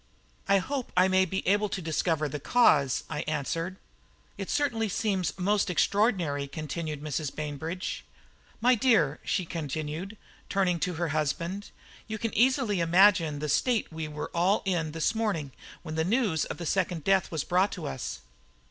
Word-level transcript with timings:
"I 0.49 0.57
hope 0.57 0.91
I 0.97 1.07
may 1.07 1.25
be 1.25 1.47
able 1.47 1.69
to 1.69 1.79
discover 1.79 2.27
the 2.27 2.39
cause," 2.39 3.03
I 3.07 3.19
answered. 3.27 3.75
"It 4.35 4.49
certainly 4.49 4.89
seems 4.89 5.37
most 5.37 5.69
extraordinary," 5.69 6.47
continued 6.47 7.03
Mrs. 7.03 7.35
Bainbridge. 7.35 8.03
"My 8.59 8.73
dear," 8.73 9.19
she 9.23 9.45
continued, 9.45 10.17
turning 10.49 10.79
to 10.79 10.95
her 10.95 11.09
husband, 11.09 11.69
"you 12.07 12.17
can 12.17 12.33
easily 12.35 12.79
imagine 12.79 13.37
the 13.37 13.47
state 13.47 13.93
we 13.93 14.07
were 14.07 14.31
all 14.33 14.63
in 14.65 14.91
this 14.93 15.13
morning 15.13 15.51
when 15.83 15.93
the 15.93 16.03
news 16.03 16.45
of 16.45 16.57
the 16.57 16.65
second 16.65 17.03
death 17.03 17.29
was 17.29 17.43
brought 17.43 17.71
to 17.73 17.85
us." 17.85 18.21